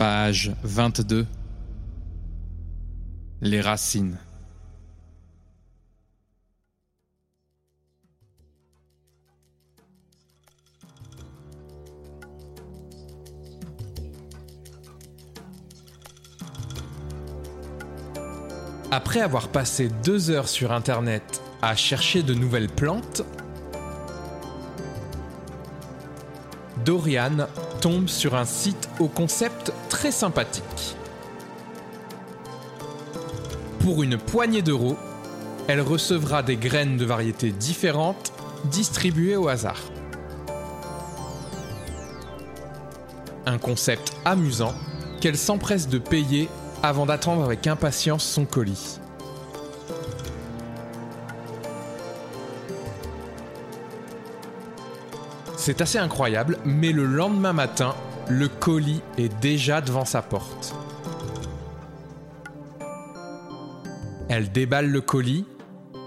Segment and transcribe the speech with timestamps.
[0.00, 1.26] Page 22
[3.42, 4.16] Les racines.
[18.90, 23.20] Après avoir passé deux heures sur Internet à chercher de nouvelles plantes,
[26.90, 27.46] Dorian
[27.80, 30.96] tombe sur un site au concept très sympathique.
[33.78, 34.96] Pour une poignée d'euros,
[35.68, 38.32] elle recevra des graines de variétés différentes
[38.64, 39.78] distribuées au hasard.
[43.46, 44.74] Un concept amusant
[45.20, 46.48] qu'elle s'empresse de payer
[46.82, 48.98] avant d'attendre avec impatience son colis.
[55.70, 57.94] C'est assez incroyable, mais le lendemain matin,
[58.28, 60.74] le colis est déjà devant sa porte.
[64.28, 65.46] Elle déballe le colis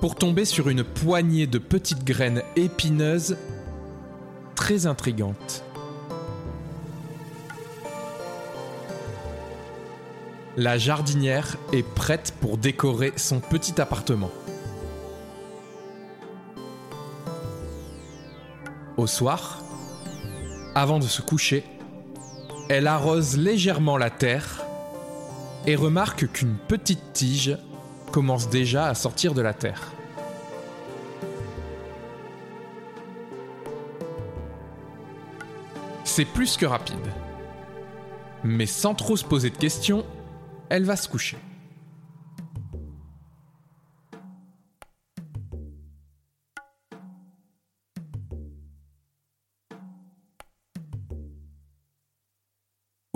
[0.00, 3.36] pour tomber sur une poignée de petites graines épineuses
[4.54, 5.64] très intrigantes.
[10.56, 14.30] La jardinière est prête pour décorer son petit appartement.
[18.98, 19.62] Au soir,
[20.74, 21.62] avant de se coucher,
[22.68, 24.64] elle arrose légèrement la terre
[25.66, 27.56] et remarque qu'une petite tige
[28.10, 29.92] commence déjà à sortir de la terre.
[36.02, 36.96] C'est plus que rapide.
[38.42, 40.04] Mais sans trop se poser de questions,
[40.70, 41.38] elle va se coucher.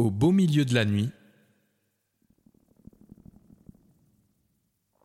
[0.02, 1.10] Au beau milieu de la nuit,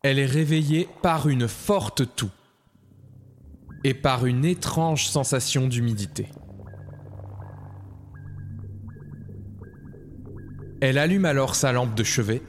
[0.02, 2.32] elle est réveillée par une forte toux
[3.84, 6.26] et par une étrange sensation d'humidité.
[10.80, 12.42] Elle allume alors sa lampe de chevet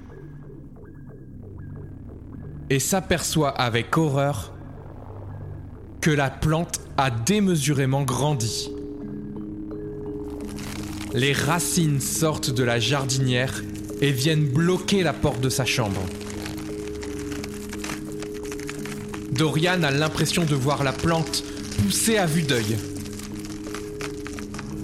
[2.72, 4.58] et s'aperçoit avec horreur
[6.02, 8.72] que la plante a démesurément grandi.
[11.14, 13.64] Les racines sortent de la jardinière
[14.00, 16.02] et viennent bloquer la porte de sa chambre.
[19.32, 21.44] Dorian a l'impression de voir la plante
[21.82, 22.78] pousser à vue d'œil.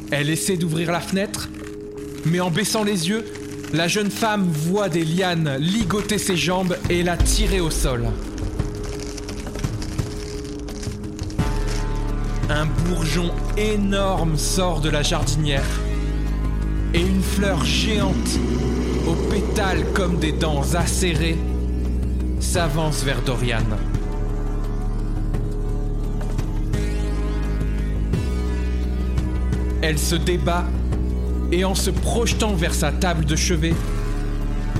[0.09, 1.47] Elle essaie d'ouvrir la fenêtre,
[2.25, 3.23] mais en baissant les yeux,
[3.71, 8.07] la jeune femme voit des lianes ligoter ses jambes et la tirer au sol.
[12.49, 15.84] Un bourgeon énorme sort de la jardinière
[16.95, 18.39] et une fleur géante,
[19.05, 21.37] aux pétales comme des dents acérées,
[22.39, 23.65] s'avance vers Dorian.
[29.81, 30.63] Elle se débat
[31.51, 33.75] et en se projetant vers sa table de chevet,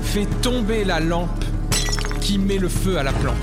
[0.02, 1.44] fait tomber la lampe
[2.22, 3.36] qui met le feu à la plante.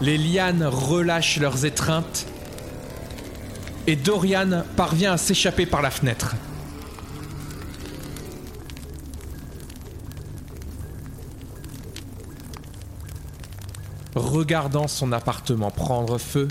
[0.00, 2.26] Les lianes relâchent leurs étreintes
[3.86, 6.36] et Dorian parvient à s'échapper par la fenêtre.
[14.14, 16.48] Regardant son appartement prendre feu,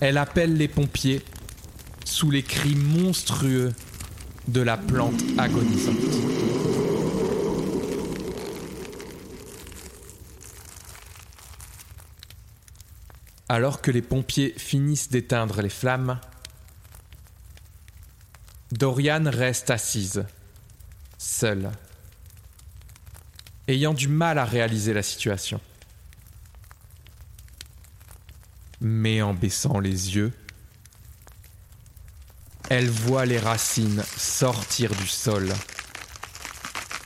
[0.00, 1.22] elle appelle les pompiers
[2.04, 3.72] sous les cris monstrueux
[4.48, 6.33] de la plante agonisante.
[13.48, 16.18] Alors que les pompiers finissent d'éteindre les flammes,
[18.72, 20.24] Dorian reste assise,
[21.18, 21.70] seule,
[23.68, 25.60] ayant du mal à réaliser la situation.
[28.80, 30.32] Mais en baissant les yeux,
[32.70, 35.52] elle voit les racines sortir du sol,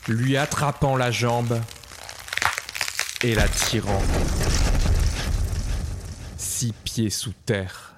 [0.06, 1.60] lui attrapant la jambe
[3.22, 4.02] et la tirant
[6.58, 7.97] six pieds sous terre.